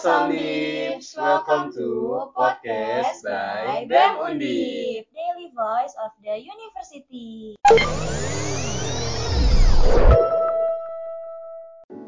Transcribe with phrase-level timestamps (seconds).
[0.00, 5.04] Soundips, welcome to podcast by BEM Undip.
[5.12, 7.60] Daily Voice of the University.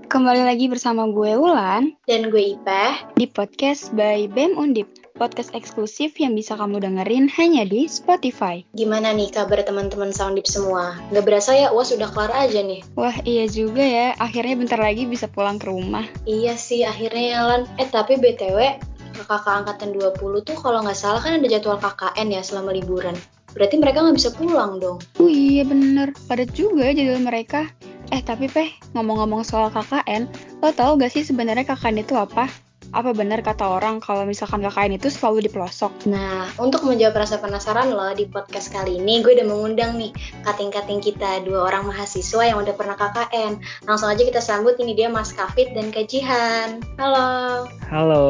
[0.09, 3.13] Kembali lagi bersama gue Wulan Dan gue Ipeh.
[3.21, 4.89] di podcast by BEM Undip,
[5.23, 8.67] podcast eksklusif yang bisa kamu dengerin hanya di Spotify.
[8.75, 10.99] Gimana nih kabar teman-teman Soundip semua?
[11.15, 12.83] Gak berasa ya UAS udah kelar aja nih.
[12.99, 16.03] Wah iya juga ya, akhirnya bentar lagi bisa pulang ke rumah.
[16.27, 17.71] Iya sih akhirnya ya Lan.
[17.79, 18.83] Eh tapi BTW,
[19.23, 23.15] kakak angkatan 20 tuh kalau nggak salah kan ada jadwal KKN ya selama liburan.
[23.55, 24.99] Berarti mereka nggak bisa pulang dong.
[25.23, 27.71] Oh iya bener, padat juga jadwal mereka.
[28.11, 30.27] Eh tapi Peh, ngomong-ngomong soal KKN,
[30.59, 32.51] lo tau gak sih sebenarnya KKN itu apa?
[32.93, 36.05] Apa benar kata orang kalau misalkan KKN itu selalu di pelosok?
[36.13, 40.13] Nah, untuk menjawab rasa penasaran lo di podcast kali ini, gue udah mengundang nih
[40.45, 43.65] kating-kating kita, dua orang mahasiswa yang udah pernah KKN.
[43.89, 46.85] Langsung aja kita sambut, ini dia Mas Kafit dan Kak Jihan.
[47.01, 47.65] Halo.
[47.89, 48.25] Halo.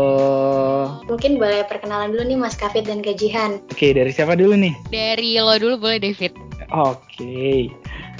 [1.10, 3.58] Mungkin boleh perkenalan dulu nih Mas Kafit dan Kak Jihan.
[3.66, 4.78] Oke, dari siapa dulu nih?
[4.94, 6.38] Dari lo dulu boleh David.
[6.70, 7.66] Oke.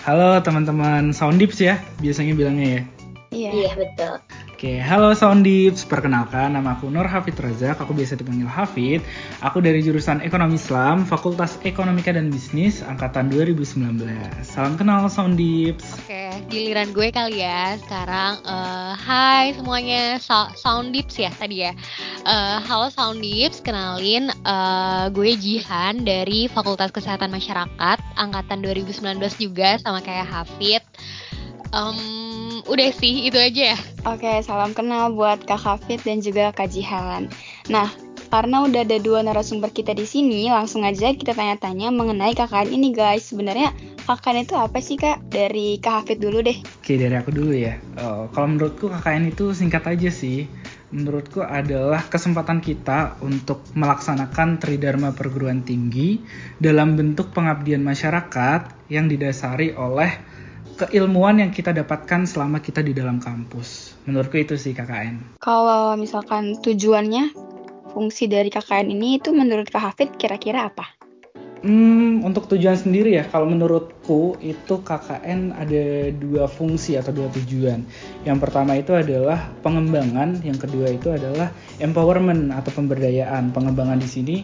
[0.03, 2.83] Halo teman-teman Soundips ya, biasanya bilangnya ya.
[3.31, 3.51] Iya.
[3.55, 4.15] Iya, betul.
[4.63, 5.83] Oke, halo Soundips.
[5.83, 7.83] Perkenalkan, nama aku Nur Hafid Razak.
[7.83, 9.03] Aku biasa dipanggil Hafid.
[9.43, 14.07] Aku dari jurusan Ekonomi Islam, Fakultas Ekonomika dan Bisnis, angkatan 2019.
[14.47, 15.99] Salam kenal Soundips.
[16.07, 17.75] Oke, giliran gue kali ya.
[17.75, 21.75] Sekarang, eh, hai semuanya, Sa- Soundips ya tadi ya.
[22.23, 29.99] Eh, halo Soundips, kenalin eh, gue Jihan dari Fakultas Kesehatan Masyarakat, angkatan 2019 juga sama
[29.99, 30.87] kayak Hafid.
[31.75, 32.32] Em,
[32.73, 33.79] udah sih, itu aja ya.
[34.09, 37.29] Oke, salam kenal buat Kak Hafid dan juga Kak Jihan.
[37.69, 37.93] Nah,
[38.33, 42.89] karena udah ada dua narasumber kita di sini, langsung aja kita tanya-tanya mengenai KKN ini
[42.97, 43.29] guys.
[43.29, 43.77] Sebenarnya
[44.09, 45.29] KKN itu apa sih Kak?
[45.29, 46.57] Dari Kak Hafid dulu deh.
[46.81, 47.77] Oke, dari aku dulu ya.
[47.77, 50.49] Eh, kalau menurutku KKN itu singkat aja sih.
[50.93, 56.21] Menurutku adalah kesempatan kita untuk melaksanakan tridharma perguruan tinggi
[56.57, 60.21] dalam bentuk pengabdian masyarakat yang didasari oleh
[60.83, 63.95] keilmuan yang kita dapatkan selama kita di dalam kampus.
[64.09, 65.39] Menurutku itu sih KKN.
[65.39, 67.31] Kalau misalkan tujuannya,
[67.95, 71.03] fungsi dari KKN ini itu menurut Kak Hafid kira-kira apa?
[71.63, 77.87] Hmm, untuk tujuan sendiri ya, kalau menurutku itu KKN ada dua fungsi atau dua tujuan.
[78.27, 83.55] Yang pertama itu adalah pengembangan, yang kedua itu adalah empowerment atau pemberdayaan.
[83.55, 84.37] Pengembangan di sini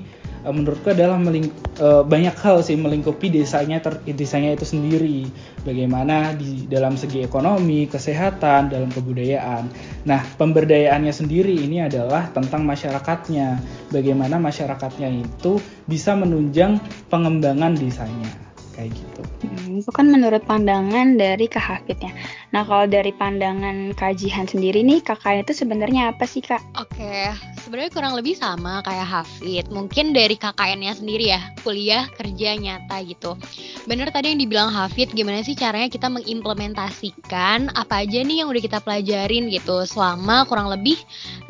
[0.49, 5.29] eh, menurutku adalah meling- eh, banyak hal sih melingkupi desanya ter- desanya itu sendiri.
[5.69, 9.69] Bagaimana di dalam segi ekonomi, kesehatan, dalam kebudayaan.
[10.09, 13.61] Nah, pemberdayaannya sendiri ini adalah tentang masyarakatnya.
[13.93, 16.81] Bagaimana masyarakatnya itu bisa menunjang
[17.13, 18.49] pengembangan desanya.
[18.79, 19.23] Kayak gitu.
[19.43, 22.15] Hmm, itu kan menurut pandangan dari Kak Hafid ya.
[22.49, 26.65] Nah, kalau dari pandangan kajian sendiri nih, KKN itu sebenarnya apa sih Kak?
[26.81, 27.29] Oke,
[27.61, 29.69] sebenarnya kurang lebih sama kayak Hafid.
[29.69, 33.37] Mungkin dari KKN-nya sendiri ya, kuliah kerja nyata gitu.
[33.85, 38.63] Bener tadi yang dibilang Hafid, gimana sih caranya kita mengimplementasikan apa aja nih yang udah
[38.65, 40.97] kita pelajarin gitu selama kurang lebih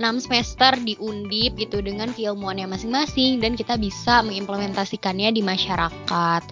[0.03, 6.43] 6 semester di Undip gitu dengan keilmuannya masing-masing dan kita bisa mengimplementasikannya di masyarakat.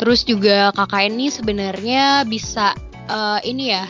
[0.00, 2.72] Terus juga KKN ini sebenarnya bisa
[3.10, 3.84] eh, ini ya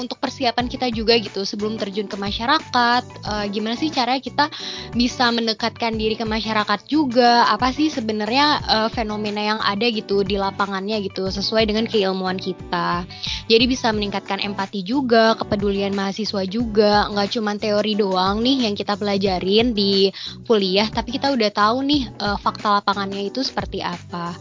[0.00, 3.02] untuk persiapan kita juga gitu sebelum terjun ke masyarakat.
[3.04, 4.48] Eh, gimana sih cara kita
[4.96, 7.46] bisa mendekatkan diri ke masyarakat juga?
[7.52, 13.04] Apa sih sebenarnya eh, fenomena yang ada gitu di lapangannya gitu sesuai dengan keilmuan kita?
[13.46, 17.06] Jadi bisa meningkatkan empati juga kepedulian mahasiswa juga.
[17.12, 20.08] Nggak cuma teori doang nih yang kita pelajarin di
[20.48, 24.32] kuliah tapi kita udah tahu nih eh, fakta lapangannya itu seperti apa.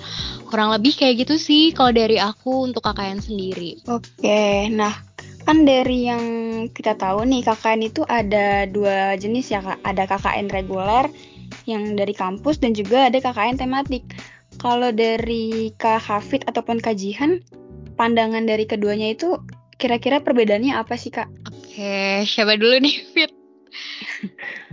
[0.50, 3.86] Kurang lebih kayak gitu sih kalau dari aku untuk KKN sendiri.
[3.86, 5.09] Oke, nah
[5.46, 6.24] kan dari yang
[6.72, 9.80] kita tahu nih KKN itu ada dua jenis ya Kak.
[9.84, 11.06] Ada KKN reguler
[11.66, 14.04] yang dari kampus dan juga ada KKN tematik.
[14.60, 17.40] Kalau dari Kak Hafid ataupun Kak Jihan,
[17.96, 19.40] pandangan dari keduanya itu
[19.80, 21.32] kira-kira perbedaannya apa sih Kak?
[21.48, 23.32] Oke, siapa dulu nih, Fit?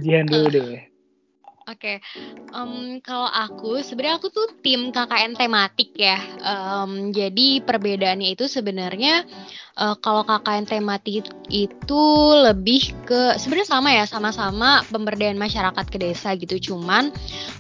[0.03, 0.96] Jihan dulu deh.
[1.67, 1.99] Oke,
[2.55, 6.15] em, kalau aku sebenarnya aku tuh tim KKN tematik ya.
[6.39, 9.27] Em, jadi perbedaannya itu sebenarnya
[9.75, 12.05] eh, kalau KKN tematik itu
[12.39, 16.55] lebih ke sebenarnya sama ya, sama-sama pemberdayaan masyarakat ke desa gitu.
[16.71, 17.11] Cuman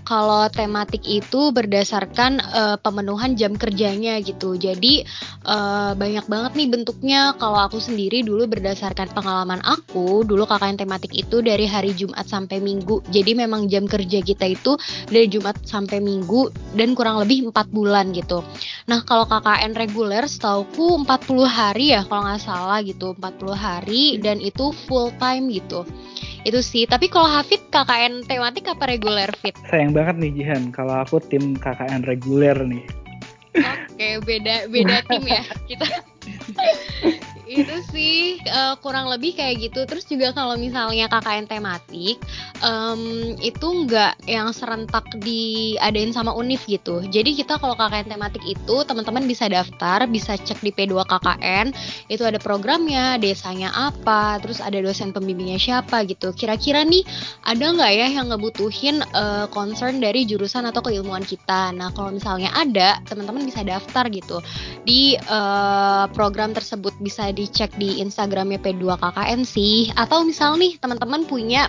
[0.06, 4.54] kalau tematik itu berdasarkan eh, pemenuhan jam kerjanya gitu.
[4.54, 5.02] Jadi
[5.50, 7.34] eh, banyak banget nih bentuknya.
[7.42, 12.62] Kalau aku sendiri dulu berdasarkan pengalaman aku, dulu KKN tematik itu dari hari Jumat sampai
[12.62, 13.02] Minggu.
[13.10, 14.76] Jadi memang jam kerja kita itu
[15.08, 18.44] dari Jumat sampai Minggu dan kurang lebih 4 bulan gitu.
[18.90, 24.42] Nah, kalau KKN reguler setauku 40 hari ya kalau nggak salah gitu, 40 hari dan
[24.42, 25.86] itu full time gitu.
[26.46, 26.86] Itu sih.
[26.86, 29.56] Tapi kalau Hafid KKN tematik apa reguler fit?
[29.70, 32.84] Sayang banget nih Jihan, kalau aku tim KKN reguler nih.
[33.56, 36.15] Oke, beda beda tim ya kita.
[37.46, 39.86] Itu sih uh, kurang lebih kayak gitu.
[39.86, 42.18] Terus juga kalau misalnya KKN tematik
[42.60, 47.06] um, itu nggak yang serentak diadain sama UNIF gitu.
[47.06, 51.70] Jadi kita kalau KKN tematik itu teman-teman bisa daftar bisa cek di P2 KKN
[52.10, 56.34] itu ada programnya desanya apa terus ada dosen pembimbingnya siapa gitu.
[56.34, 57.06] Kira-kira nih
[57.46, 61.70] ada nggak ya yang ngebutuhin uh, concern dari jurusan atau keilmuan kita?
[61.70, 64.42] Nah kalau misalnya ada teman-teman bisa daftar gitu.
[64.82, 69.92] Di uh, program tersebut bisa dicek di Instagramnya P2KKN sih.
[69.92, 71.68] Atau misal nih teman-teman punya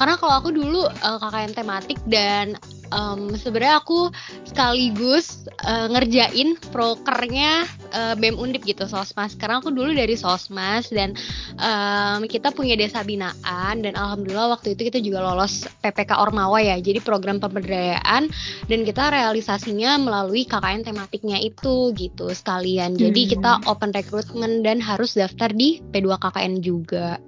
[0.00, 2.56] karena kalau aku dulu uh, KKN tematik dan
[2.88, 4.08] um, sebenarnya aku
[4.48, 9.36] sekaligus uh, ngerjain prokernya uh, BEM Undip gitu Sosmas.
[9.36, 11.12] Karena aku dulu dari Sosmas dan
[11.60, 16.80] um, kita punya desa binaan dan alhamdulillah waktu itu kita juga lolos PPK Ormawa ya
[16.80, 18.32] jadi program pemberdayaan
[18.72, 22.96] dan kita realisasinya melalui KKN tematiknya itu gitu sekalian.
[22.96, 23.30] Jadi hmm.
[23.36, 27.20] kita open recruitment dan harus daftar di P2 KKN juga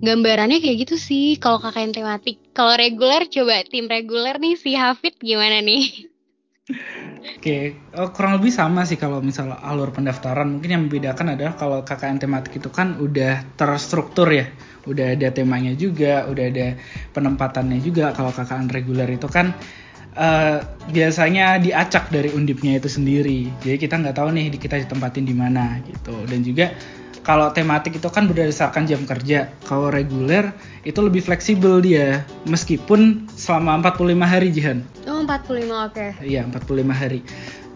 [0.00, 2.36] gambarannya kayak gitu sih kalau KKN tematik.
[2.52, 6.08] Kalau reguler coba tim reguler nih si Hafid gimana nih?
[7.36, 10.58] Oke, oh, kurang lebih sama sih kalau misal alur pendaftaran.
[10.58, 14.50] Mungkin yang membedakan adalah kalau KKN tematik itu kan udah terstruktur ya,
[14.82, 16.74] udah ada temanya juga, udah ada
[17.14, 18.10] penempatannya juga.
[18.18, 19.54] Kalau KKN reguler itu kan
[20.18, 20.58] uh,
[20.90, 23.46] biasanya diacak dari undipnya itu sendiri.
[23.62, 26.26] Jadi kita nggak tahu nih kita ditempatin di mana gitu.
[26.26, 26.74] Dan juga
[27.26, 29.50] kalau tematik itu kan berdasarkan jam kerja.
[29.66, 30.54] Kalau reguler
[30.86, 34.86] itu lebih fleksibel dia meskipun selama 45 hari Jihan.
[35.10, 35.34] Oh, 45
[35.66, 35.66] oke.
[35.90, 36.10] Okay.
[36.22, 37.26] Iya, 45 hari.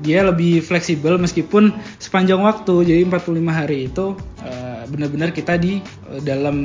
[0.06, 2.94] Dia lebih fleksibel meskipun sepanjang waktu.
[2.94, 4.14] Jadi 45 hari itu
[4.47, 5.79] uh, benar-benar kita di
[6.11, 6.57] uh, dalam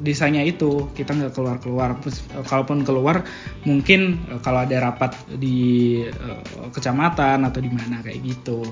[0.00, 0.88] desanya itu.
[0.94, 1.98] Kita nggak keluar-keluar.
[2.46, 3.26] Kalaupun keluar
[3.66, 6.00] mungkin uh, kalau ada rapat di
[6.70, 8.62] kecamatan atau di mana kayak gitu.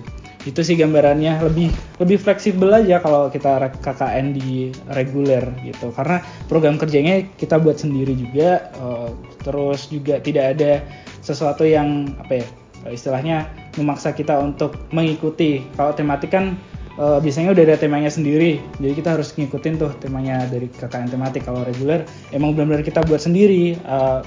[0.46, 1.42] Itu sih gambarannya.
[1.42, 5.90] Lebih lebih fleksibel aja kalau kita KKN di reguler gitu.
[5.92, 8.70] Karena program kerjanya kita buat sendiri juga
[9.42, 10.80] terus juga tidak ada
[11.20, 12.46] sesuatu yang apa ya
[12.86, 15.62] istilahnya memaksa kita untuk mengikuti.
[15.74, 16.54] Kalau tematik kan
[16.98, 18.58] uh, biasanya udah ada temanya sendiri.
[18.82, 21.46] Jadi kita harus ngikutin tuh temanya dari KKN tematik.
[21.46, 22.04] Kalau reguler
[22.34, 23.78] emang benar-benar kita buat sendiri.
[23.86, 24.20] Uh,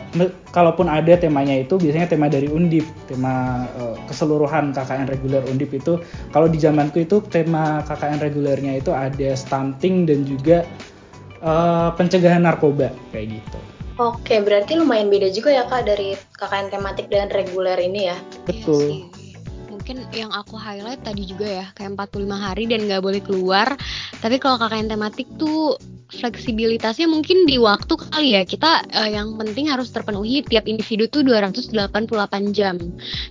[0.56, 2.88] kalaupun ada temanya itu biasanya tema dari undip.
[3.06, 6.00] Tema uh, keseluruhan KKN reguler undip itu.
[6.32, 10.64] Kalau di zamanku itu tema KKN regulernya itu ada stunting dan juga
[11.44, 12.90] uh, pencegahan narkoba.
[13.12, 13.60] Kayak gitu.
[14.00, 18.18] Oke, berarti lumayan beda juga ya kak dari KKN tematik dan reguler ini ya?
[18.50, 19.14] Betul.
[19.14, 19.21] Iya
[19.82, 23.74] mungkin yang aku highlight tadi juga ya kayak 45 hari dan nggak boleh keluar.
[24.22, 25.74] Tapi kalau KKN tematik tuh
[26.14, 28.46] fleksibilitasnya mungkin di waktu kali ya.
[28.46, 31.74] Kita uh, yang penting harus terpenuhi tiap individu tuh 288
[32.54, 32.78] jam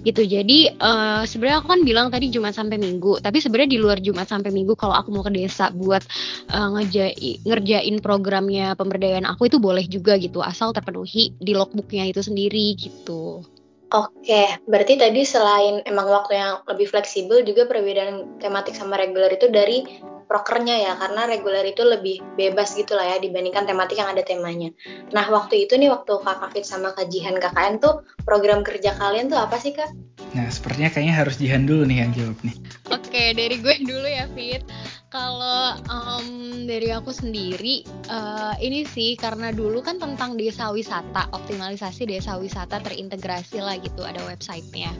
[0.02, 0.26] gitu.
[0.26, 4.26] Jadi uh, sebenarnya aku kan bilang tadi Jumat sampai Minggu tapi sebenarnya di luar Jumat
[4.26, 6.02] sampai Minggu kalau aku mau ke desa buat
[6.50, 12.26] uh, ngejai, ngerjain programnya pemberdayaan aku itu boleh juga gitu asal terpenuhi di logbooknya itu
[12.26, 13.46] sendiri gitu
[13.90, 19.50] Oke, berarti tadi selain emang waktu yang lebih fleksibel juga perbedaan tematik sama reguler itu
[19.50, 19.82] dari
[20.30, 24.70] prokernya ya, karena reguler itu lebih bebas gitu lah ya dibandingkan tematik yang ada temanya.
[25.10, 29.42] Nah, waktu itu nih waktu Kak Fit sama kajian KKN tuh program kerja kalian tuh
[29.42, 29.90] apa sih Kak?
[30.38, 32.54] Nah, sepertinya kayaknya harus Jihan dulu nih yang jawab nih.
[32.94, 34.62] Oke, dari gue dulu ya Fit.
[35.10, 42.06] Kalau um, dari aku sendiri, uh, ini sih karena dulu kan tentang desa wisata, optimalisasi
[42.06, 44.94] desa wisata terintegrasi lah gitu, ada websitenya.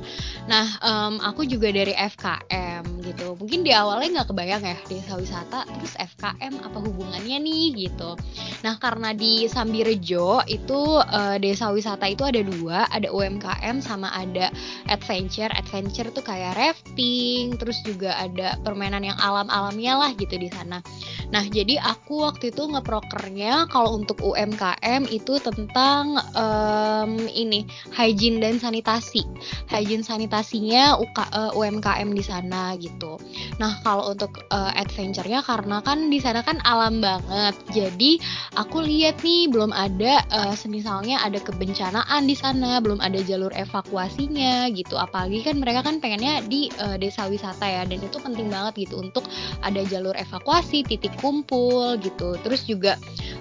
[0.50, 3.38] Nah, um, aku juga dari FKM gitu.
[3.38, 8.18] Mungkin di awalnya nggak kebayang ya desa wisata, terus FKM apa hubungannya nih gitu.
[8.66, 14.50] Nah, karena di Sambirejo itu uh, desa wisata itu ada dua, ada UMKM sama ada
[14.90, 15.54] adventure.
[15.54, 20.80] Adventure tuh kayak rafting, terus juga ada permainan yang alam-alamnya lah gitu di sana.
[21.30, 28.56] Nah, jadi aku waktu itu ngeprokernya kalau untuk UMKM itu tentang um, ini hygiene dan
[28.58, 29.22] sanitasi.
[29.68, 33.20] Hygiene sanitasinya UK, uh, eh, UMKM di sana gitu.
[33.62, 37.54] Nah, kalau untuk uh, adventure-nya karena kan di sana kan alam banget.
[37.70, 38.18] Jadi
[38.58, 44.72] aku lihat nih belum ada uh, semisalnya ada kebencanaan di sana, belum ada jalur evakuasinya
[44.74, 44.98] gitu.
[44.98, 48.98] Apalagi kan mereka kan pengennya di uh, desa wisata ya dan itu penting banget gitu
[48.98, 49.22] untuk
[49.62, 52.38] ada jalur evakuasi, titik kumpul gitu.
[52.46, 52.94] Terus juga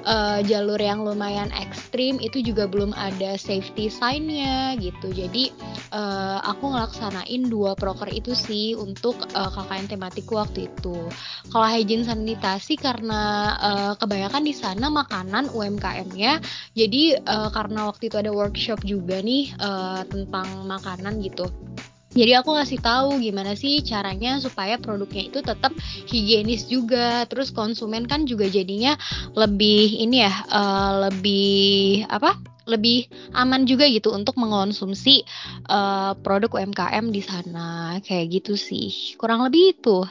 [0.08, 5.14] uh, jalur yang lumayan ekstrim itu juga belum ada safety sign-nya gitu.
[5.14, 5.54] Jadi
[5.94, 10.96] uh, aku ngelaksanain dua proker itu sih untuk uh, uh, KKN tematikku waktu itu.
[11.50, 16.40] Kalau hygiene sanitasi karena uh, kebanyakan di sana makanan UMKM-nya,
[16.78, 21.50] jadi uh, karena waktu itu ada workshop juga nih uh, tentang makanan gitu.
[22.10, 25.74] Jadi aku ngasih tahu gimana sih caranya supaya produknya itu tetap
[26.10, 27.30] higienis juga.
[27.30, 28.98] Terus konsumen kan juga jadinya
[29.38, 32.38] lebih ini ya, uh, lebih apa?
[32.70, 35.26] lebih aman juga gitu untuk mengonsumsi
[35.74, 40.06] uh, produk UMKM di sana kayak gitu sih kurang lebih itu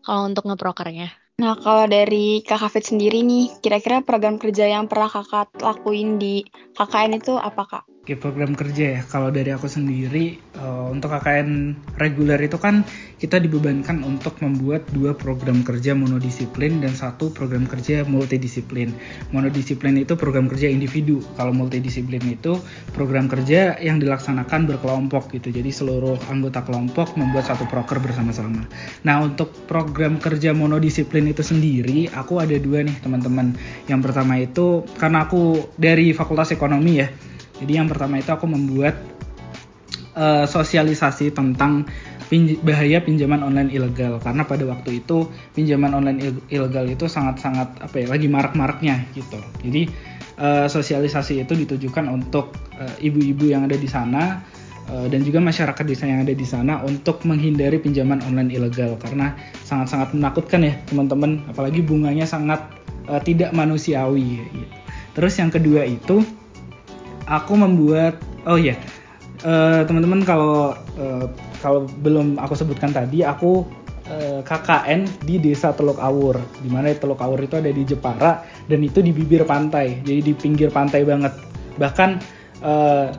[0.00, 1.12] kalau untuk ngeprokernya.
[1.36, 6.48] Nah kalau dari kakak Fit sendiri nih kira-kira program kerja yang pernah kakak lakuin di
[6.72, 7.84] KKN itu apa kak?
[8.06, 9.00] Oke, program kerja ya.
[9.02, 12.86] Kalau dari aku sendiri, uh, untuk KKN reguler itu kan
[13.18, 18.94] kita dibebankan untuk membuat dua program kerja monodisiplin dan satu program kerja multidisiplin.
[19.34, 21.18] Monodisiplin itu program kerja individu.
[21.34, 22.62] Kalau multidisiplin itu
[22.94, 25.50] program kerja yang dilaksanakan berkelompok gitu.
[25.50, 28.70] Jadi seluruh anggota kelompok membuat satu proker bersama-sama.
[29.02, 33.58] Nah, untuk program kerja monodisiplin itu sendiri, aku ada dua nih teman-teman.
[33.90, 37.10] Yang pertama itu karena aku dari Fakultas Ekonomi ya
[37.60, 39.00] jadi yang pertama itu aku membuat
[40.16, 41.88] uh, sosialisasi tentang
[42.26, 47.94] pinj bahaya pinjaman online ilegal karena pada waktu itu pinjaman online ilegal itu sangat-sangat apa
[48.02, 49.38] ya lagi marak-maraknya gitu.
[49.62, 49.86] Jadi
[50.42, 52.50] uh, sosialisasi itu ditujukan untuk
[52.82, 54.42] eh, ibu-ibu uh, yang ada di sana
[54.86, 59.34] dan juga masyarakat desa yang ada di sana untuk menghindari pinjaman online ilegal karena
[59.66, 62.62] sangat-sangat menakutkan ya teman-teman apalagi bunganya sangat
[63.10, 64.76] uh, tidak manusiawi gitu.
[65.16, 66.22] Terus yang kedua itu
[67.26, 68.78] aku membuat oh ya yeah,
[69.44, 71.26] uh, teman-teman kalau uh,
[71.60, 73.66] kalau belum aku sebutkan tadi aku
[74.06, 78.46] uh, eh, KKN di desa Teluk Awur di mana Teluk Awur itu ada di Jepara
[78.70, 81.34] dan itu di bibir pantai jadi di pinggir pantai banget
[81.76, 82.22] bahkan
[82.62, 83.10] uh,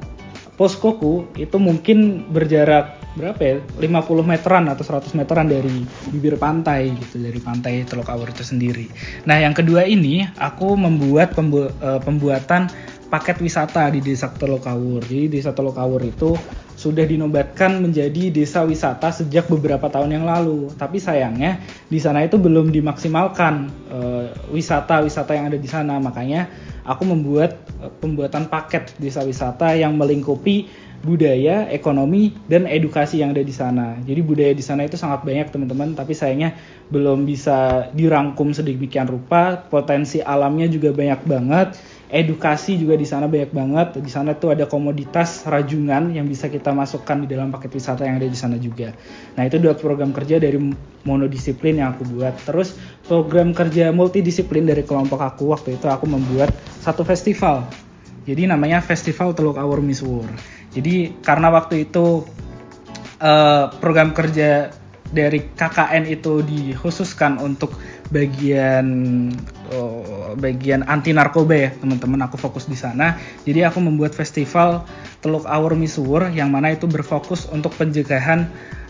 [0.57, 7.17] poskoku itu mungkin berjarak berapa ya 50 meteran atau 100 meteran dari bibir pantai gitu
[7.17, 8.85] dari pantai Teluk Awur itu sendiri.
[9.25, 12.69] Nah yang kedua ini aku membuat pembu uh, pembuatan
[13.07, 15.03] paket wisata di Desa Teluk Kawur.
[15.03, 16.35] Jadi Desa Teluk Kawur itu
[16.77, 20.69] sudah dinobatkan menjadi desa wisata sejak beberapa tahun yang lalu.
[20.77, 21.57] Tapi sayangnya
[21.89, 23.73] di sana itu belum dimaksimalkan
[24.53, 25.97] wisata-wisata uh, yang ada di sana.
[25.97, 26.45] Makanya
[26.85, 30.69] aku membuat uh, pembuatan paket desa wisata yang melingkupi
[31.01, 33.97] budaya, ekonomi, dan edukasi yang ada di sana.
[34.01, 36.57] Jadi budaya di sana itu sangat banyak teman-teman, tapi sayangnya
[36.89, 39.65] belum bisa dirangkum sedemikian rupa.
[39.69, 41.67] Potensi alamnya juga banyak banget
[42.07, 43.87] edukasi juga di sana banyak banget.
[43.99, 48.19] Di sana tuh ada komoditas rajungan yang bisa kita masukkan di dalam paket wisata yang
[48.19, 48.95] ada di sana juga.
[49.35, 50.57] Nah, itu dua program kerja dari
[51.03, 52.35] monodisiplin yang aku buat.
[52.43, 57.67] Terus program kerja multidisiplin dari kelompok aku waktu itu aku membuat satu festival.
[58.27, 60.27] Jadi namanya Festival Teluk Awur Miswur.
[60.75, 62.27] Jadi karena waktu itu
[63.23, 64.75] uh, program kerja
[65.07, 67.71] dari KKN itu dikhususkan untuk
[68.11, 68.87] bagian
[69.73, 72.19] oh, bagian anti narkoba ya teman-teman.
[72.27, 73.17] Aku fokus di sana.
[73.43, 74.85] Jadi aku membuat festival
[75.19, 78.47] Teluk Awur Misuwur yang mana itu berfokus untuk pencegahan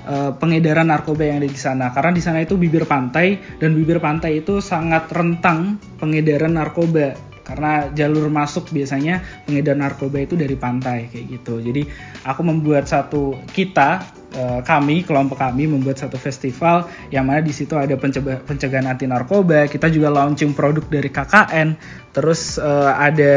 [0.07, 1.91] uh, pengedaran narkoba yang ada di sana.
[1.91, 7.87] Karena di sana itu bibir pantai dan bibir pantai itu sangat rentang pengedaran narkoba karena
[7.95, 11.63] jalur masuk biasanya pengedar narkoba itu dari pantai kayak gitu.
[11.63, 11.87] Jadi
[12.27, 14.03] aku membuat satu kita
[14.35, 17.95] eh, kami kelompok kami membuat satu festival yang mana di situ ada
[18.43, 19.71] pencegahan anti narkoba.
[19.71, 21.69] Kita juga launching produk dari KKN.
[22.11, 23.35] Terus uh, ada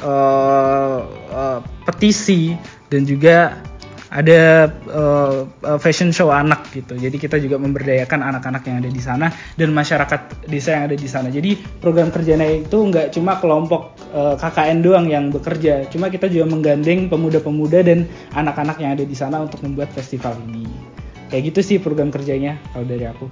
[0.00, 2.56] uh, petisi
[2.90, 3.60] dan juga
[4.10, 5.46] ada uh,
[5.78, 6.98] fashion show anak gitu.
[6.98, 11.08] Jadi kita juga memberdayakan anak-anak yang ada di sana dan masyarakat desa yang ada di
[11.08, 11.30] sana.
[11.30, 16.26] Jadi program kerjanya itu nggak cuma kelompok uh, eh, KKN doang yang bekerja, cuma kita
[16.26, 20.66] juga menggandeng pemuda-pemuda dan anak-anak yang ada di sana untuk membuat festival ini.
[21.30, 23.30] Kayak gitu sih program kerjanya kalau dari aku.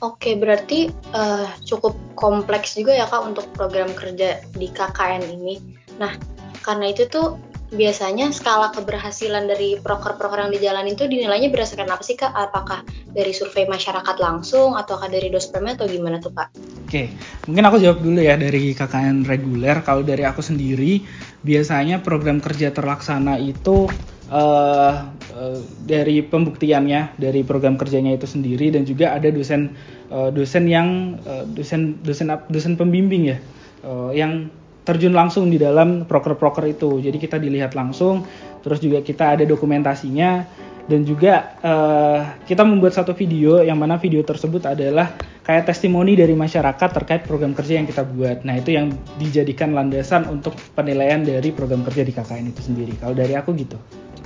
[0.00, 5.60] Oke, berarti uh, cukup kompleks juga ya kak untuk program kerja di KKN ini.
[6.00, 6.16] Nah,
[6.64, 7.36] karena itu tuh
[7.70, 12.34] biasanya skala keberhasilan dari proker-proker yang dijalanin itu dinilainya berdasarkan apa sih kak?
[12.34, 12.82] Apakah
[13.14, 16.50] dari survei masyarakat langsung ataukah dari dospemnya atau gimana tuh kak?
[16.90, 17.14] Oke,
[17.46, 19.78] mungkin aku jawab dulu ya dari KKN reguler.
[19.86, 21.06] Kalau dari aku sendiri,
[21.46, 23.86] biasanya program kerja terlaksana itu
[24.34, 24.94] uh,
[25.34, 29.78] uh, dari pembuktiannya, dari program kerjanya itu sendiri dan juga ada dosen
[30.10, 33.38] uh, dosen yang uh, dosen dosen dosen pembimbing ya,
[33.86, 34.50] uh, yang
[34.90, 36.98] terjun langsung di dalam proker-proker itu.
[36.98, 38.26] Jadi kita dilihat langsung,
[38.66, 40.42] terus juga kita ada dokumentasinya
[40.90, 45.14] dan juga uh, kita membuat satu video yang mana video tersebut adalah
[45.46, 48.42] kayak testimoni dari masyarakat terkait program kerja yang kita buat.
[48.42, 48.90] Nah itu yang
[49.22, 52.98] dijadikan landasan untuk penilaian dari program kerja di KKN itu sendiri.
[52.98, 53.78] Kalau dari aku gitu,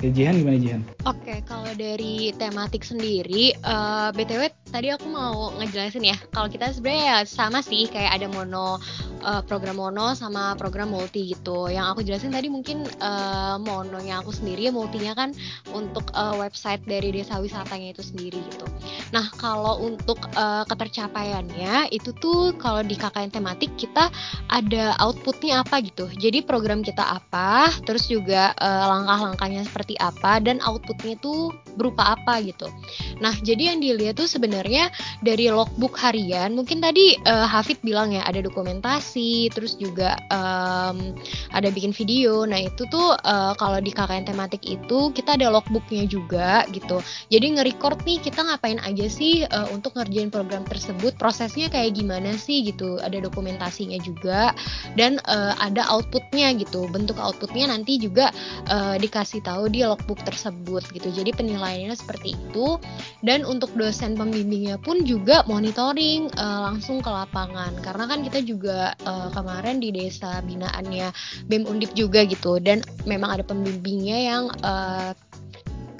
[0.05, 0.81] Ya, Jihan gimana Jihan?
[1.09, 6.13] Oke, kalau dari tematik sendiri, uh, btw tadi aku mau ngejelasin ya.
[6.29, 8.77] Kalau kita sebenarnya ya sama sih, kayak ada mono
[9.25, 11.73] uh, program mono sama program multi gitu.
[11.73, 15.33] Yang aku jelasin tadi mungkin uh, mononya aku sendiri, multinya kan
[15.73, 18.69] untuk uh, website dari desa wisatanya itu sendiri gitu.
[19.09, 24.13] Nah, kalau untuk uh, ketercapaiannya itu tuh kalau di KKN tematik kita
[24.53, 26.05] ada outputnya apa gitu.
[26.13, 32.39] Jadi program kita apa, terus juga uh, langkah-langkahnya seperti apa dan outputnya tuh berupa apa
[32.43, 32.71] gitu.
[33.19, 34.91] Nah, jadi yang dilihat tuh sebenarnya
[35.23, 41.15] dari logbook harian, mungkin tadi uh, Hafid bilang ya ada dokumentasi, terus juga um,
[41.51, 42.43] ada bikin video.
[42.47, 46.99] Nah, itu tuh uh, kalau di KKN tematik itu kita ada logbooknya juga gitu.
[47.31, 52.35] Jadi nge-record nih kita ngapain aja sih uh, untuk ngerjain program tersebut, prosesnya kayak gimana
[52.35, 52.99] sih gitu.
[52.99, 54.51] Ada dokumentasinya juga
[54.99, 56.87] dan uh, ada outputnya gitu.
[56.91, 58.31] Bentuk outputnya nanti juga
[58.71, 61.11] uh, dikasih tahu di logbook tersebut gitu.
[61.11, 62.79] Jadi penilaiannya seperti itu.
[63.19, 67.75] Dan untuk dosen pembimbingnya pun juga monitoring uh, langsung ke lapangan.
[67.83, 71.11] Karena kan kita juga uh, kemarin di desa binaannya
[71.51, 72.57] BEM Undip juga gitu.
[72.63, 75.11] Dan memang ada pembimbingnya yang uh,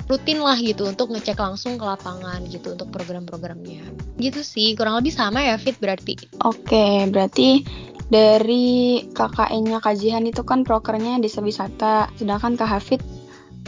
[0.05, 3.83] rutin lah gitu untuk ngecek langsung ke lapangan gitu untuk program-programnya.
[4.15, 4.71] Gitu sih.
[4.77, 6.15] Kurang lebih sama ya Fit berarti?
[6.45, 7.65] Oke berarti
[8.05, 13.01] dari KKN-nya kajian itu kan prokernya desa wisata sedangkan Kak Hafid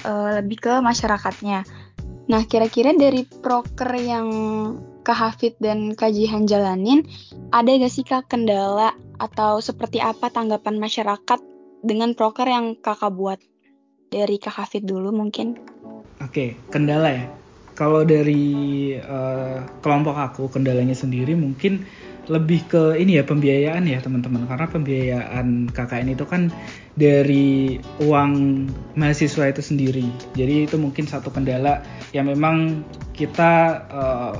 [0.07, 1.67] uh, lebih ke masyarakatnya.
[2.31, 4.27] Nah kira-kira dari proker yang
[5.03, 7.07] Kak Hafid dan kajian jalanin
[7.55, 11.39] ada gak sih Kak kendala atau seperti apa tanggapan masyarakat
[11.83, 13.39] dengan proker yang kakak buat?
[14.07, 15.59] Dari Kak Hafid dulu mungkin.
[16.23, 17.25] Oke, kendala ya.
[17.77, 21.85] Kalau dari uh, kelompok aku kendalanya sendiri mungkin
[22.27, 24.47] lebih ke ini ya pembiayaan ya teman-teman.
[24.47, 26.51] Karena pembiayaan KKN itu kan
[26.95, 28.31] dari uang
[28.99, 30.07] mahasiswa itu sendiri.
[30.35, 32.83] Jadi itu mungkin satu kendala yang memang
[33.15, 34.37] kita uh,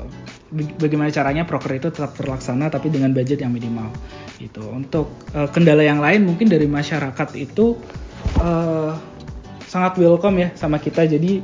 [0.79, 3.91] bagaimana caranya proker itu tetap terlaksana tapi dengan budget yang minimal
[4.39, 4.63] gitu.
[4.67, 7.79] Untuk uh, kendala yang lain mungkin dari masyarakat itu
[8.43, 8.95] uh,
[9.67, 11.07] sangat welcome ya sama kita.
[11.07, 11.43] Jadi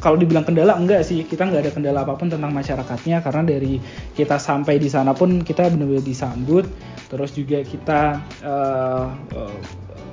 [0.00, 3.76] kalau dibilang kendala enggak sih kita nggak ada kendala apa pun tentang masyarakatnya karena dari
[4.16, 6.64] kita sampai di sana pun kita benar-benar disambut
[7.12, 9.58] terus juga kita uh, uh,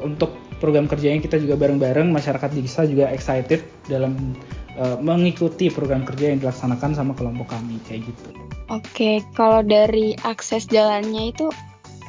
[0.04, 4.36] untuk program kerjanya kita juga bareng-bareng masyarakat desa juga excited dalam
[4.78, 8.30] uh, mengikuti program kerja yang dilaksanakan sama kelompok kami kayak gitu.
[8.68, 11.48] Oke, kalau dari akses jalannya itu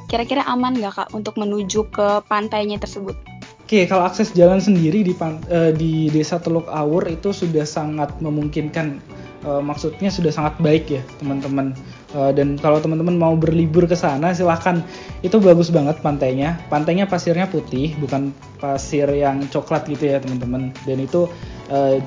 [0.09, 3.15] kira-kira aman nggak kak untuk menuju ke pantainya tersebut?
[3.69, 8.97] Oke, kalau akses jalan sendiri di, uh, di Desa Teluk Awur itu sudah sangat memungkinkan.
[9.45, 11.77] Uh, maksudnya sudah sangat baik ya, teman-teman.
[12.17, 14.81] Uh, dan kalau teman-teman mau berlibur ke sana, silahkan.
[15.21, 16.57] Itu bagus banget pantainya.
[16.73, 20.73] Pantainya pasirnya putih, bukan pasir yang coklat gitu ya, teman-teman.
[20.89, 21.29] Dan itu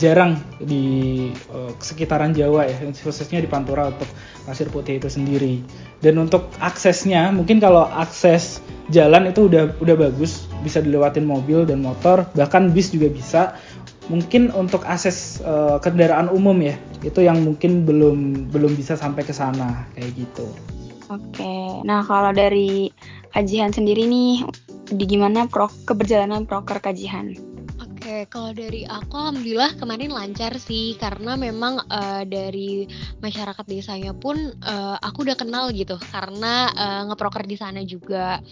[0.02, 1.30] jarang di
[1.78, 4.10] sekitaran Jawa ya, khususnya di Pantura untuk
[4.50, 5.62] pasir putih itu sendiri.
[6.02, 11.82] Dan untuk aksesnya, mungkin kalau akses jalan itu udah udah bagus bisa dilewatin mobil dan
[11.84, 13.42] motor bahkan bis juga bisa.
[14.10, 19.32] Mungkin untuk akses uh, kendaraan umum ya itu yang mungkin belum belum bisa sampai ke
[19.32, 20.48] sana kayak gitu.
[21.12, 22.92] Oke nah kalau dari
[23.32, 24.44] kajian sendiri nih
[24.92, 27.51] di gimana pro keberjalanan proker kajian
[28.12, 32.84] Oke, kalau dari aku alhamdulillah kemarin lancar sih karena memang uh, dari
[33.24, 34.36] masyarakat desanya pun
[34.68, 38.44] uh, aku udah kenal gitu karena uh, ngeproker di sana juga.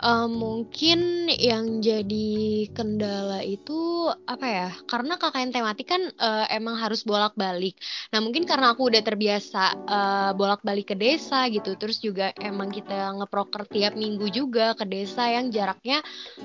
[0.00, 4.68] Uh, mungkin yang jadi kendala itu apa ya?
[4.86, 7.76] Karena KKN tematik kan uh, emang harus bolak-balik.
[8.14, 13.10] Nah mungkin karena aku udah terbiasa uh, bolak-balik ke desa gitu, terus juga emang kita
[13.18, 15.98] ngeproker tiap minggu juga ke desa yang jaraknya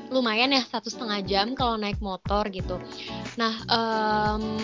[0.10, 2.76] lumayan ya satu setengah jam kalau naik motor gitu.
[3.40, 4.60] Nah um,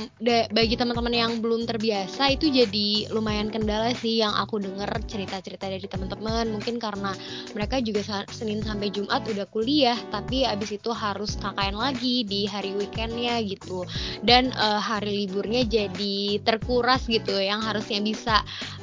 [0.52, 5.88] bagi teman-teman yang belum terbiasa itu jadi lumayan kendala sih yang aku denger cerita-cerita dari
[5.88, 6.52] teman-teman.
[6.52, 7.16] Mungkin karena
[7.56, 12.50] mereka juga Senin sampai sampai Jumat udah kuliah tapi abis itu harus KKN lagi di
[12.50, 13.86] hari weekendnya gitu
[14.26, 18.42] dan uh, hari liburnya jadi terkuras gitu yang harusnya bisa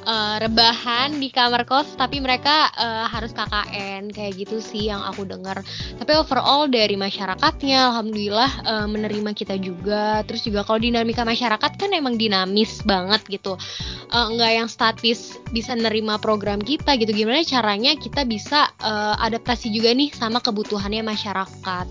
[0.09, 5.29] uh, rebahan di kamar kos tapi mereka uh, harus KKN kayak gitu sih yang aku
[5.29, 5.61] dengar
[5.99, 10.23] tapi overall dari masyarakatnya alhamdulillah uh, menerima kita juga.
[10.23, 13.59] Terus juga kalau dinamika masyarakat kan emang dinamis banget gitu.
[14.07, 17.11] Uh, nggak yang statis bisa nerima program kita gitu.
[17.11, 21.85] Gimana caranya kita bisa uh, adaptasi juga nih sama kebutuhannya masyarakat.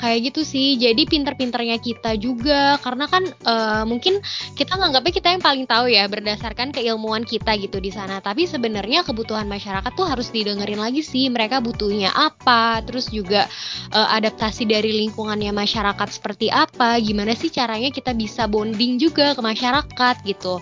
[0.00, 0.80] Kayak gitu sih.
[0.80, 2.80] Jadi pinter-pinternya kita juga.
[2.80, 4.24] Karena kan uh, mungkin
[4.56, 8.18] kita nganggapnya kita yang paling tahu ya berdasarkan keilmuan kita gitu di sana.
[8.24, 11.28] Tapi sebenarnya kebutuhan masyarakat tuh harus didengerin lagi sih.
[11.28, 13.46] Mereka butuhnya apa, terus juga
[13.92, 16.96] uh, adaptasi dari lingkungannya masyarakat seperti apa.
[16.98, 20.58] Gimana sih caranya kita bisa bonding juga ke masyarakat gitu.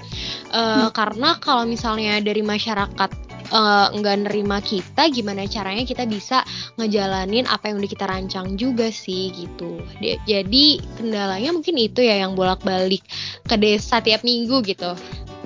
[0.50, 0.90] Uh, hmm.
[0.92, 6.44] Karena kalau misalnya dari masyarakat uh, nggak nerima kita gimana caranya kita bisa
[6.76, 10.66] ngejalanin apa yang udah kita rancang juga sih gitu jadi
[11.00, 13.04] kendalanya mungkin itu ya yang bolak-balik
[13.44, 14.92] ke desa tiap minggu gitu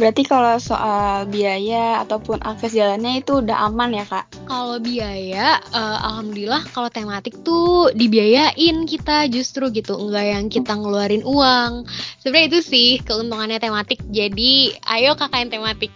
[0.03, 4.27] Berarti kalau soal biaya ataupun akses jalannya itu udah aman ya kak?
[4.51, 11.23] Kalau biaya, uh, alhamdulillah kalau tematik tuh dibiayain kita justru gitu, enggak yang kita ngeluarin
[11.23, 11.87] uang.
[12.19, 14.03] Sebenarnya itu sih keuntungannya tematik.
[14.11, 15.95] Jadi ayo kakak yang tematik.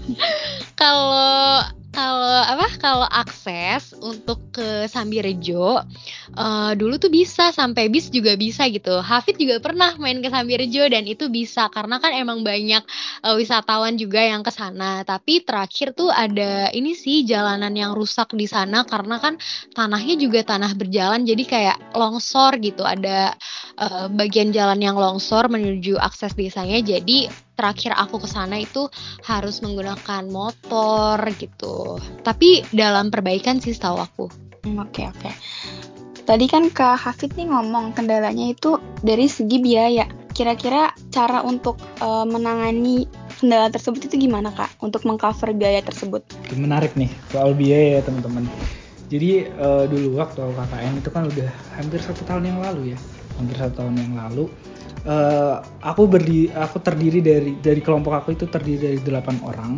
[0.80, 2.66] kalau kalau apa?
[2.78, 5.82] Kalau akses untuk ke Sambirejo
[6.38, 9.02] uh, dulu tuh bisa sampai bis juga bisa gitu.
[9.02, 12.86] Hafid juga pernah main ke Sambirejo dan itu bisa karena kan emang banyak
[13.26, 15.02] uh, wisatawan juga yang ke sana.
[15.02, 19.34] Tapi terakhir tuh ada ini sih jalanan yang rusak di sana karena kan
[19.74, 22.86] tanahnya juga tanah berjalan jadi kayak longsor gitu.
[22.86, 23.34] Ada
[23.82, 28.88] uh, bagian jalan yang longsor menuju akses desanya jadi terakhir aku ke sana itu
[29.28, 32.00] harus menggunakan motor gitu.
[32.24, 34.24] Tapi dalam perbaikan sih setahu aku.
[34.64, 35.30] Hmm, oke oke.
[36.24, 40.08] Tadi kan Kak Hafid nih ngomong kendalanya itu dari segi biaya.
[40.32, 43.04] Kira-kira cara untuk uh, menangani
[43.36, 44.80] kendala tersebut itu gimana Kak?
[44.80, 46.24] Untuk mengcover biaya tersebut?
[46.56, 48.48] Menarik nih soal biaya ya teman-teman.
[49.10, 52.98] Jadi uh, dulu waktu KKN itu kan udah hampir satu tahun yang lalu ya,
[53.42, 54.46] hampir satu tahun yang lalu
[55.06, 59.72] uh, aku berdi aku terdiri dari dari kelompok aku itu terdiri dari delapan orang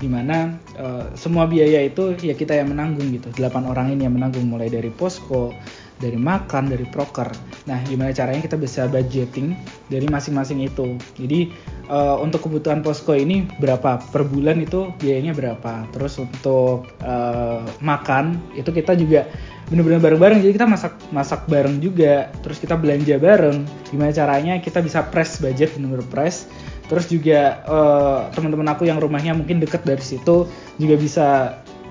[0.00, 3.28] di mana uh, eh, semua biaya itu ya kita yang menanggung gitu.
[3.36, 5.52] Delapan orang ini yang menanggung mulai dari posko
[6.00, 7.28] dari makan dari proker.
[7.68, 9.52] Nah gimana caranya kita bisa budgeting
[9.92, 10.96] dari masing-masing itu?
[11.20, 11.52] Jadi
[11.92, 14.00] uh, untuk kebutuhan posko ini berapa?
[14.00, 15.84] Per bulan itu biayanya berapa?
[15.92, 19.28] Terus untuk uh, makan itu kita juga
[19.70, 22.28] bener-bener bareng-bareng jadi kita masak masak bareng juga.
[22.42, 23.62] Terus kita belanja bareng.
[23.88, 26.50] Gimana caranya kita bisa press budget bener-bener press.
[26.90, 31.26] Terus juga uh, teman-teman aku yang rumahnya mungkin deket dari situ juga bisa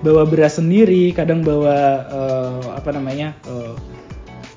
[0.04, 3.72] bawa beras sendiri kadang bawa uh, apa namanya uh,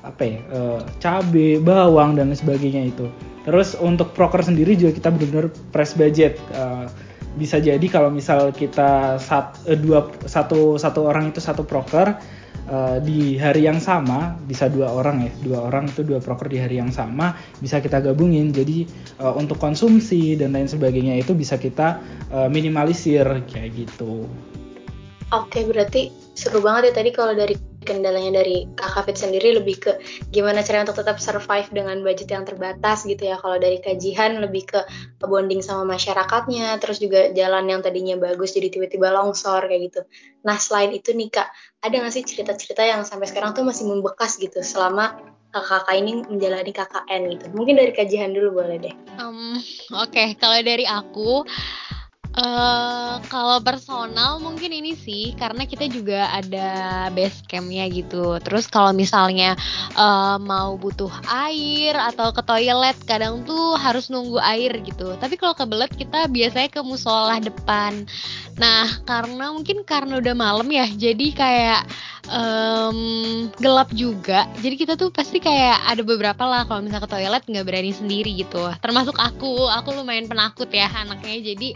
[0.04, 3.08] apa ya uh, bawang dan sebagainya itu.
[3.48, 6.36] Terus untuk proker sendiri juga kita benar-benar press budget.
[7.34, 12.14] Bisa jadi kalau misal kita sat, dua satu satu orang itu satu proker
[12.68, 16.58] uh, di hari yang sama bisa dua orang ya dua orang itu dua proker di
[16.60, 18.88] hari yang sama bisa kita gabungin jadi
[19.20, 22.00] uh, untuk konsumsi dan lain sebagainya itu bisa kita
[22.32, 24.28] uh, minimalisir kayak gitu.
[25.32, 29.92] Oke berarti seru banget ya tadi kalau dari kendalanya dari Kak Fit sendiri lebih ke
[30.32, 33.36] gimana cara untuk tetap survive dengan budget yang terbatas gitu ya.
[33.38, 34.80] Kalau dari kajian lebih ke
[35.20, 40.00] bonding sama masyarakatnya, terus juga jalan yang tadinya bagus jadi tiba-tiba longsor kayak gitu.
[40.48, 41.48] Nah selain itu nih Kak,
[41.84, 45.20] ada nggak sih cerita-cerita yang sampai sekarang tuh masih membekas gitu selama
[45.54, 47.44] kakak-kakak ini menjalani KKN gitu.
[47.54, 48.94] Mungkin dari kajian dulu boleh deh.
[49.22, 49.62] Um,
[49.94, 50.28] Oke, okay.
[50.34, 51.46] kalau dari aku
[52.34, 58.42] Uh, kalau personal mungkin ini sih karena kita juga ada base campnya gitu.
[58.42, 59.54] Terus kalau misalnya
[59.94, 65.14] uh, mau butuh air atau ke toilet kadang tuh harus nunggu air gitu.
[65.14, 68.02] Tapi kalau kebelet kita biasanya ke musola depan.
[68.58, 71.86] Nah karena mungkin karena udah malam ya, jadi kayak
[72.30, 74.48] um, gelap juga.
[74.60, 78.30] Jadi kita tuh pasti kayak ada beberapa lah kalau misalnya ke toilet nggak berani sendiri
[78.38, 78.70] gitu.
[78.80, 81.54] Termasuk aku, aku lumayan penakut ya anaknya.
[81.54, 81.74] Jadi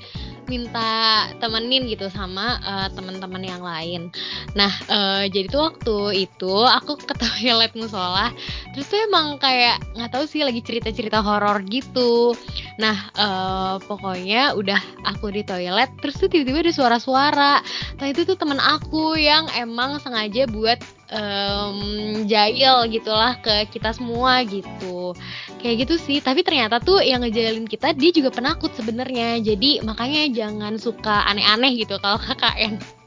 [0.48, 4.08] minta temenin gitu sama uh, teman-teman yang lain.
[4.56, 8.32] Nah, uh, jadi tuh waktu itu aku ke toilet musola,
[8.72, 12.32] terus tuh emang kayak nggak tahu sih lagi cerita-cerita horor gitu.
[12.80, 17.54] Nah, uh, pokoknya udah aku di toilet, terus tuh tiba-tiba ada suara-suara.
[18.00, 20.78] Nah itu tuh teman aku yang emang sengaja buat
[21.10, 21.80] um,
[22.28, 25.16] jahil gitulah ke kita semua gitu.
[25.58, 29.42] Kayak gitu sih tapi ternyata tuh yang ngejalin kita dia juga penakut sebenarnya.
[29.42, 32.98] Jadi makanya jangan suka aneh-aneh gitu kalau KKN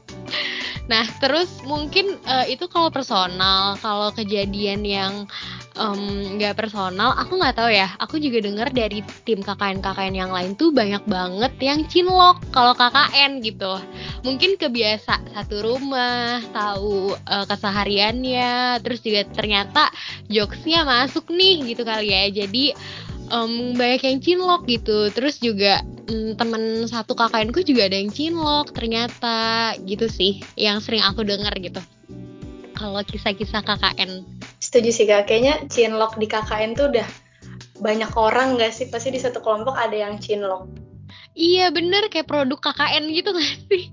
[0.90, 5.12] Nah, terus mungkin uh, itu kalau personal, kalau kejadian yang
[5.72, 7.88] nggak um, personal, aku nggak tahu ya.
[7.96, 13.40] Aku juga dengar dari tim KKN-KKN yang lain tuh banyak banget yang cinlok kalau KKN
[13.40, 13.80] gitu.
[14.22, 19.88] Mungkin kebiasa satu rumah, tahu uh, kesehariannya, terus juga ternyata
[20.28, 22.44] jokesnya masuk nih gitu kali ya.
[22.44, 22.76] Jadi
[23.32, 25.80] um, banyak yang cinlok gitu terus juga
[26.12, 31.56] um, temen satu kakakku juga ada yang cinlok ternyata gitu sih yang sering aku dengar
[31.56, 31.80] gitu
[32.76, 37.08] kalau kisah-kisah KKN setuju sih kak kayaknya cinlok di KKN tuh udah
[37.82, 40.70] banyak orang gak sih pasti di satu kelompok ada yang cinlok
[41.32, 43.88] Iya bener kayak produk KKN gitu gak sih?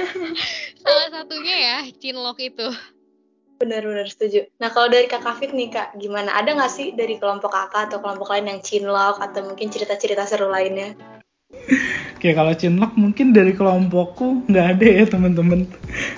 [0.82, 2.68] Salah satunya ya Cinlok itu.
[3.58, 4.46] Benar-benar setuju.
[4.62, 6.32] Nah kalau dari Kak Fit nih Kak, gimana?
[6.32, 10.48] Ada nggak sih dari kelompok Kakak atau kelompok lain yang Cinlok atau mungkin cerita-cerita seru
[10.48, 10.94] lainnya?
[12.16, 15.66] Oke kalau Cinlok mungkin dari kelompokku nggak ada ya teman-teman.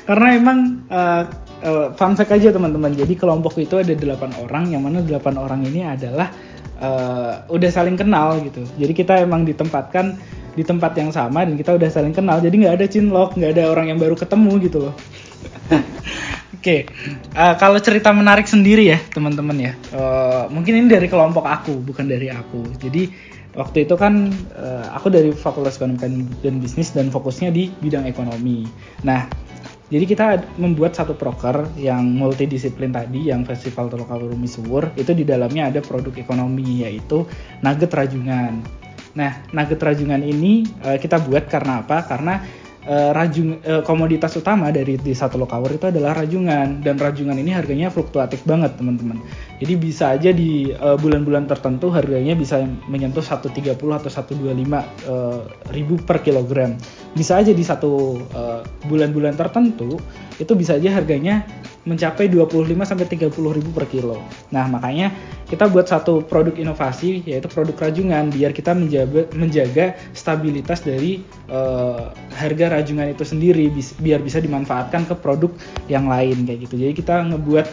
[0.05, 0.59] Karena emang
[0.93, 1.25] uh,
[1.65, 2.93] uh, fun fact aja teman-teman.
[2.93, 6.29] Jadi kelompokku itu ada delapan orang, yang mana delapan orang ini adalah
[6.83, 8.67] uh, udah saling kenal gitu.
[8.77, 10.19] Jadi kita emang ditempatkan
[10.53, 13.65] di tempat yang sama dan kita udah saling kenal jadi nggak ada cinlok nggak ada
[13.73, 14.95] orang yang baru ketemu gitu loh
[15.73, 15.81] oke
[16.61, 16.85] okay.
[17.33, 21.81] uh, eh, kalau cerita menarik sendiri ya teman-teman ya uh, mungkin ini dari kelompok aku
[21.81, 23.09] bukan dari aku jadi
[23.53, 24.33] waktu itu kan
[24.97, 26.01] aku dari Fakultas Ekonomi
[26.41, 28.65] dan Bisnis dan fokusnya di bidang ekonomi
[29.05, 29.29] nah
[29.93, 30.27] jadi kita
[30.57, 36.17] membuat satu proker yang multidisiplin tadi, yang Festival Tolokawur Misuwur, itu di dalamnya ada produk
[36.17, 37.29] ekonomi, yaitu
[37.61, 38.65] nugget rajungan.
[39.13, 42.09] Nah, nugget rajungan ini uh, kita buat karena apa?
[42.09, 42.41] Karena
[42.87, 47.55] uh, rajung uh, komoditas utama dari di satu lokawur itu adalah rajungan dan rajungan ini
[47.55, 49.19] harganya fluktuatif banget teman-teman.
[49.63, 55.95] Jadi bisa aja di bulan-bulan uh, tertentu harganya bisa menyentuh 130 atau 125 uh, ribu
[56.03, 56.75] per kilogram.
[57.13, 58.19] Bisa aja di satu
[58.89, 60.01] bulan-bulan uh, tertentu
[60.41, 61.47] itu bisa aja harganya
[61.83, 64.23] mencapai 25 sampai 30 ribu per kilo.
[64.55, 65.11] Nah, makanya
[65.51, 72.15] kita buat satu produk inovasi yaitu produk rajungan biar kita menjaga, menjaga stabilitas dari uh,
[72.39, 73.67] harga rajungan itu sendiri
[73.99, 75.51] biar bisa dimanfaatkan ke produk
[75.91, 76.75] yang lain kayak gitu.
[76.79, 77.67] Jadi kita ngebuat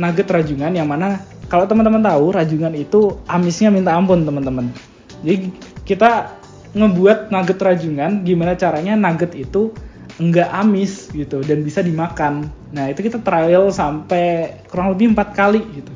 [0.00, 1.20] nugget rajungan yang mana
[1.52, 4.72] kalau teman-teman tahu rajungan itu amisnya minta ampun teman-teman.
[5.20, 5.52] Jadi
[5.84, 6.32] kita
[6.72, 9.74] ngebuat nugget rajungan gimana caranya nugget itu
[10.20, 12.52] enggak amis gitu dan bisa dimakan.
[12.76, 15.92] Nah itu kita trial sampai kurang lebih empat kali gitu.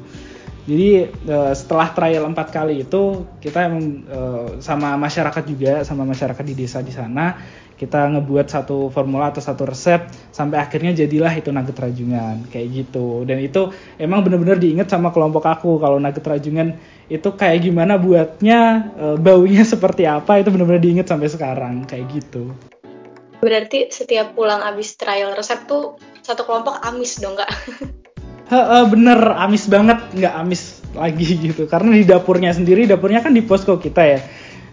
[0.64, 6.40] Jadi uh, setelah trial empat kali itu kita emang uh, sama masyarakat juga sama masyarakat
[6.40, 7.36] di desa di sana
[7.74, 13.26] kita ngebuat satu formula atau satu resep sampai akhirnya jadilah itu nugget rajungan kayak gitu
[13.26, 16.78] dan itu emang bener-bener diinget sama kelompok aku kalau nugget rajungan
[17.10, 22.54] itu kayak gimana buatnya uh, baunya seperti apa itu bener-bener diinget sampai sekarang kayak gitu.
[23.44, 27.52] Berarti setiap pulang abis trial resep tuh satu kelompok amis dong kak?
[28.88, 29.20] bener.
[29.36, 30.00] Amis banget.
[30.16, 31.68] Nggak amis lagi gitu.
[31.68, 34.20] Karena di dapurnya sendiri dapurnya kan di posko kita ya.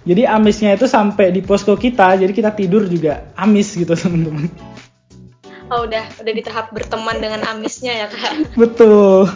[0.08, 4.48] Jadi amisnya itu sampai di posko kita jadi kita tidur juga amis gitu teman-teman.
[5.68, 6.08] Oh udah.
[6.24, 8.48] Udah di tahap berteman dengan amisnya ya kak?
[8.62, 9.28] Betul.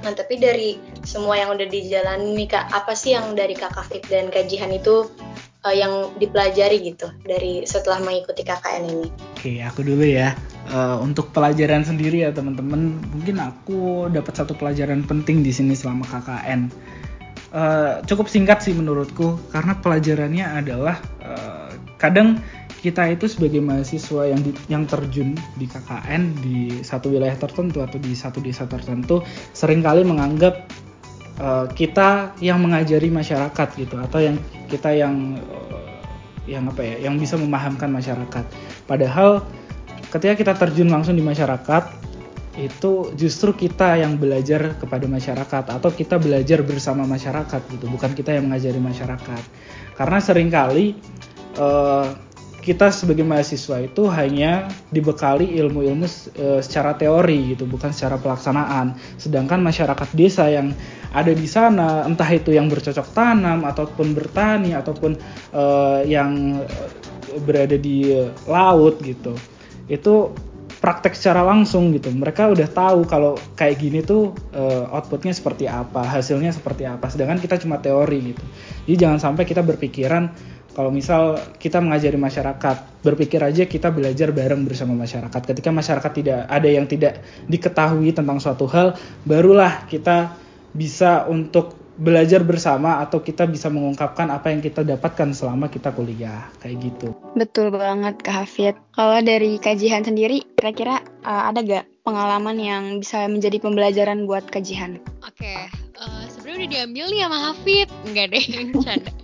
[0.00, 4.08] Nah tapi dari semua yang udah dijalani nih kak apa sih yang dari kak Kafit
[4.08, 5.12] dan kajian itu
[5.64, 9.08] uh, yang dipelajari gitu dari setelah mengikuti KKN ini?
[9.34, 10.36] Oke, aku dulu ya.
[10.68, 16.04] Uh, untuk pelajaran sendiri ya teman-teman, mungkin aku dapat satu pelajaran penting di sini selama
[16.08, 16.72] KKN.
[17.54, 22.40] Uh, eh, cukup singkat sih menurutku, karena pelajarannya adalah uh, kadang
[22.84, 27.96] kita itu sebagai mahasiswa yang di, yang terjun di KKN di satu wilayah tertentu atau
[27.96, 29.24] di satu desa tertentu
[29.56, 30.68] sering kali menganggap
[31.40, 34.36] uh, kita yang mengajari masyarakat gitu atau yang
[34.70, 35.82] kita yang uh,
[36.44, 38.44] yang apa ya yang bisa memahamkan masyarakat
[38.84, 39.42] padahal
[40.12, 42.04] ketika kita terjun langsung di masyarakat
[42.54, 48.30] itu justru kita yang belajar kepada masyarakat atau kita belajar bersama masyarakat gitu bukan kita
[48.38, 49.42] yang mengajari masyarakat
[49.98, 50.94] karena sering kali
[51.58, 52.14] uh,
[52.64, 56.08] kita sebagai mahasiswa itu hanya dibekali ilmu-ilmu
[56.64, 58.96] secara teori gitu, bukan secara pelaksanaan.
[59.20, 60.72] Sedangkan masyarakat desa yang
[61.14, 65.14] ada di sana, entah itu yang bercocok tanam ataupun bertani ataupun
[65.54, 65.64] e,
[66.10, 66.58] yang
[67.46, 68.10] berada di
[68.50, 69.38] laut gitu,
[69.86, 70.34] itu
[70.82, 72.10] praktek secara langsung gitu.
[72.10, 77.06] Mereka udah tahu kalau kayak gini tuh e, outputnya seperti apa, hasilnya seperti apa.
[77.08, 78.44] Sedangkan kita cuma teori gitu.
[78.84, 80.28] Jadi jangan sampai kita berpikiran
[80.74, 85.40] kalau misal kita mengajari masyarakat, berpikir aja kita belajar bareng bersama masyarakat.
[85.54, 90.34] Ketika masyarakat tidak ada yang tidak diketahui tentang suatu hal, barulah kita
[90.74, 96.50] bisa untuk belajar bersama atau kita bisa mengungkapkan apa yang kita dapatkan selama kita kuliah
[96.58, 97.14] kayak gitu.
[97.38, 98.74] Betul banget Kak Hafid.
[98.98, 104.98] Kalau dari kajian sendiri kira-kira uh, ada gak pengalaman yang bisa menjadi pembelajaran buat kajian?
[105.22, 105.58] Oke, okay.
[106.02, 107.88] uh, eh, sebenarnya udah diambil nih sama Hafid.
[108.10, 108.44] Enggak deh,
[108.84, 109.23] canda.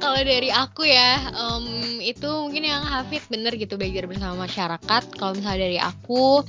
[0.00, 1.64] Kalau dari aku ya, um,
[2.00, 5.02] itu mungkin yang Hafid bener gitu belajar bersama masyarakat.
[5.16, 6.44] Kalau misalnya dari aku,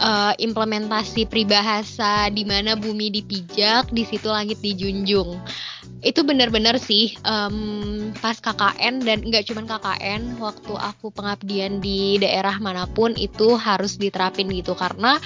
[0.00, 5.36] uh, implementasi peribahasa di mana bumi dipijak, di situ langit dijunjung.
[6.00, 12.56] itu benar-benar sih um, pas KKN dan nggak cuma KKN waktu aku pengabdian di daerah
[12.56, 15.20] mana pun itu harus diterapin gitu karena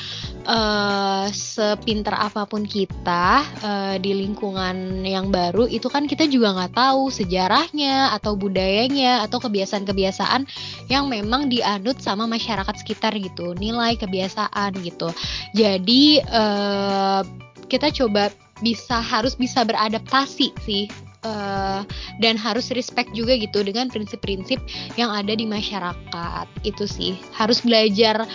[0.51, 6.75] uh, sepinter apa pun kita uh, di lingkungan yang baru itu kan kita juga nggak
[6.75, 10.47] tahu sejarahnya atau budayanya atau kebiasaan-kebiasaan
[10.93, 15.11] yang memang dianut sama masyarakat sekitar gitu nilai kebiasaan gitu.
[15.57, 17.25] Jadi uh,
[17.67, 18.31] kita coba
[18.63, 20.87] bisa harus bisa beradaptasi sih
[21.27, 21.83] uh,
[22.23, 24.61] dan harus respect juga gitu dengan prinsip-prinsip
[24.95, 26.47] yang ada di masyarakat.
[26.63, 28.29] Itu sih harus belajar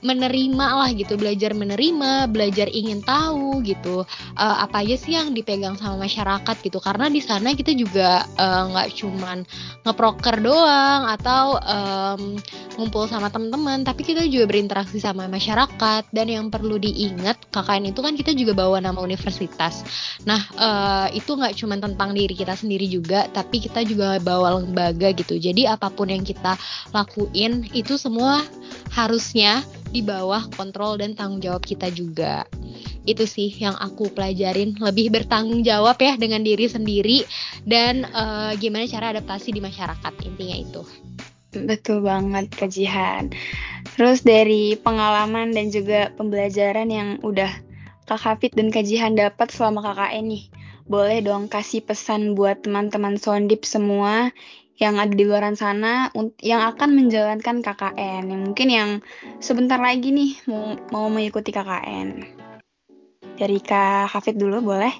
[0.00, 4.04] menerima lah gitu belajar menerima belajar ingin tahu gitu
[4.36, 6.80] uh, apa aja sih yang dipegang sama masyarakat gitu.
[6.80, 9.38] Karena di sana kita juga eh, nggak uh, cuman
[9.84, 12.22] ngeproker doang atau um,
[12.80, 16.08] ngumpul sama teman-teman tapi kita juga berinteraksi sama masyarakat.
[16.10, 19.84] Dan yang perlu diingat KKN itu kan kita juga bawa nama universitas.
[20.24, 25.12] Nah uh, itu nggak cuma tentang diri kita sendiri juga tapi kita juga bawa lembaga
[25.12, 25.36] gitu.
[25.36, 26.56] Jadi apa pun yang kita
[26.96, 28.40] lakuin itu semua
[28.92, 32.46] harusnya di bawah kontrol dan tanggung jawab kita juga.
[33.08, 37.26] Itu sih yang aku pelajarin, lebih bertanggung jawab ya dengan diri sendiri
[37.66, 40.82] dan uh, gimana cara adaptasi di masyarakat intinya itu.
[41.50, 43.34] Betul banget kejihan.
[43.98, 47.50] Terus dari pengalaman dan juga pembelajaran yang udah
[48.06, 50.44] Kak Hafid dan Kajihan dapat selama KKN nih.
[50.90, 54.34] Boleh dong kasih pesan buat teman-teman Sondip semua
[54.80, 56.08] yang ada di luar sana
[56.40, 58.90] yang akan menjalankan KKN yang mungkin yang
[59.36, 62.24] sebentar lagi nih mau, mau mengikuti KKN
[63.36, 64.92] dari Kak Hafid dulu boleh?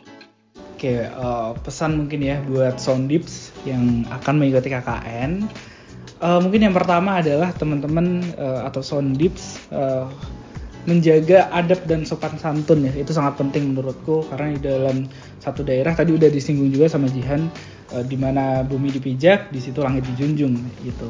[0.77, 5.49] Oke uh, pesan mungkin ya buat Soundips yang akan mengikuti KKN
[6.21, 10.12] uh, mungkin yang pertama adalah teman-teman uh, atau Soundips uh,
[10.88, 14.97] menjaga adab dan sopan santun ya itu sangat penting menurutku karena di dalam
[15.40, 17.53] satu daerah tadi udah disinggung juga sama Jihan
[17.95, 20.55] uh, di mana bumi dipijak, di situ langit dijunjung
[20.87, 21.09] gitu.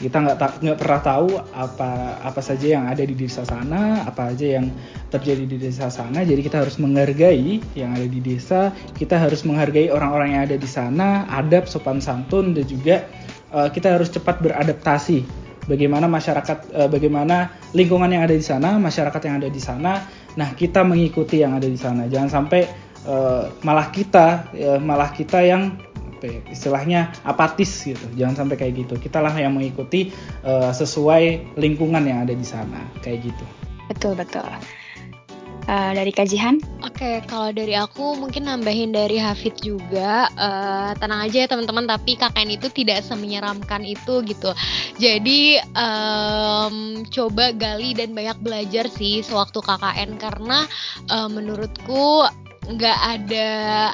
[0.00, 4.56] Kita nggak nggak pernah tahu apa apa saja yang ada di desa sana, apa aja
[4.60, 4.72] yang
[5.12, 6.24] terjadi di desa sana.
[6.24, 8.72] Jadi kita harus menghargai yang ada di desa.
[8.96, 13.04] Kita harus menghargai orang-orang yang ada di sana, adab, sopan santun dan juga
[13.52, 15.39] uh, kita harus cepat beradaptasi.
[15.70, 20.02] Bagaimana masyarakat, uh, bagaimana lingkungan yang ada di sana, masyarakat yang ada di sana.
[20.34, 22.10] Nah kita mengikuti yang ada di sana.
[22.10, 22.66] Jangan sampai
[23.06, 25.78] uh, malah kita, uh, malah kita yang
[26.18, 28.02] ya, istilahnya apatis gitu.
[28.18, 28.98] Jangan sampai kayak gitu.
[28.98, 30.10] Kita lah yang mengikuti
[30.42, 32.82] uh, sesuai lingkungan yang ada di sana.
[32.98, 33.44] Kayak gitu.
[33.86, 34.79] Betul betul
[35.70, 36.58] Uh, dari kajian?
[36.82, 40.26] Oke, okay, kalau dari aku mungkin nambahin dari Hafid juga.
[40.34, 44.50] Uh, tenang aja ya teman-teman, tapi KKN itu tidak semenyeramkan itu gitu.
[44.98, 50.66] Jadi um, coba gali dan banyak belajar sih sewaktu KKN karena
[51.06, 52.26] uh, menurutku
[52.70, 53.48] nggak ada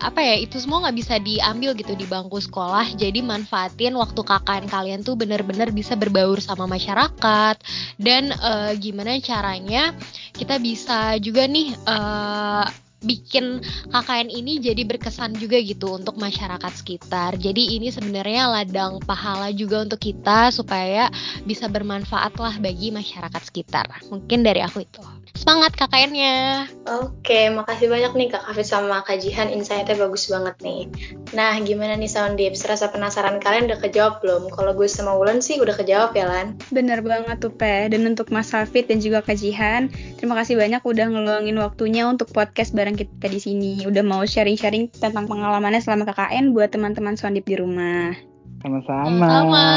[0.04, 2.92] apa ya itu semua nggak bisa diambil gitu di bangku sekolah.
[2.96, 7.56] Jadi manfaatin waktu KKN kalian tuh bener-bener bisa berbaur sama masyarakat.
[7.96, 9.96] Dan uh, gimana caranya
[10.36, 13.62] kita bisa juga nih uh, bikin
[13.94, 17.38] KKN ini jadi berkesan juga gitu untuk masyarakat sekitar.
[17.38, 21.08] Jadi ini sebenarnya ladang pahala juga untuk kita supaya
[21.46, 23.86] bisa bermanfaat lah bagi masyarakat sekitar.
[24.10, 25.00] Mungkin dari aku itu.
[25.36, 26.64] Semangat KKN-nya.
[26.88, 30.88] Oke, makasih banyak nih Kak Hafiz sama Kak Jihan, insight-nya bagus banget nih.
[31.36, 32.64] Nah, gimana nih Sound Dips?
[32.64, 34.48] Rasa penasaran kalian udah kejawab belum?
[34.48, 36.56] Kalau gue sama Wulan sih udah kejawab ya, Lan?
[36.72, 37.92] Bener banget tuh, Pe.
[37.92, 42.32] Dan untuk Mas Hafid dan juga Kak Jihan, terima kasih banyak udah ngeluangin waktunya untuk
[42.32, 43.72] podcast bareng kita di sini.
[43.84, 48.16] Udah mau sharing-sharing tentang pengalamannya selama KKN buat teman-teman Sound di rumah.
[48.64, 49.28] Sama-sama.
[49.28, 49.68] Sama.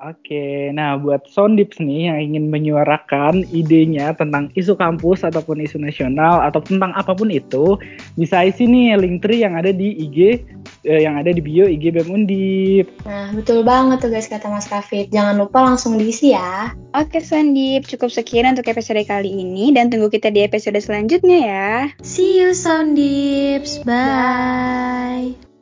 [0.03, 6.43] Oke, nah buat Sondips nih yang ingin menyuarakan idenya tentang isu kampus ataupun isu nasional
[6.43, 7.79] atau tentang apa pun itu,
[8.19, 10.43] bisa isi nih link tree yang ada di IG
[10.83, 12.87] yang ada di bio IG BEM Undip.
[13.07, 15.09] Nah, betul banget tuh guys kata Mas Kafit.
[15.09, 16.75] Jangan lupa langsung diisi ya.
[16.93, 21.71] Oke Sondip, cukup sekian untuk episode kali ini dan tunggu kita di episode selanjutnya ya.
[22.03, 23.81] See you Sondips.
[23.87, 25.33] Bye.
[25.33, 25.52] Bye.